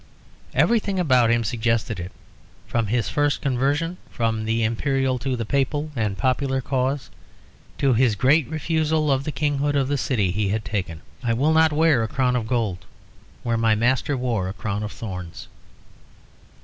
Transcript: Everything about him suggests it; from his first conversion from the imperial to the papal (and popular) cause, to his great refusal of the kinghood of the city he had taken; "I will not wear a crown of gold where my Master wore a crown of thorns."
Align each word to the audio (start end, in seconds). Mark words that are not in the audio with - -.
Everything 0.55 0.97
about 0.99 1.29
him 1.29 1.43
suggests 1.43 1.87
it; 1.91 2.11
from 2.65 2.87
his 2.87 3.07
first 3.07 3.39
conversion 3.39 3.97
from 4.09 4.45
the 4.45 4.63
imperial 4.63 5.19
to 5.19 5.35
the 5.35 5.45
papal 5.45 5.91
(and 5.95 6.17
popular) 6.17 6.59
cause, 6.59 7.11
to 7.77 7.93
his 7.93 8.15
great 8.15 8.47
refusal 8.47 9.11
of 9.11 9.25
the 9.25 9.31
kinghood 9.31 9.75
of 9.75 9.89
the 9.89 9.99
city 9.99 10.31
he 10.31 10.49
had 10.49 10.65
taken; 10.65 11.01
"I 11.23 11.33
will 11.33 11.53
not 11.53 11.71
wear 11.71 12.01
a 12.01 12.07
crown 12.07 12.35
of 12.35 12.47
gold 12.47 12.83
where 13.43 13.57
my 13.57 13.75
Master 13.75 14.17
wore 14.17 14.49
a 14.49 14.53
crown 14.53 14.81
of 14.81 14.91
thorns." 14.91 15.47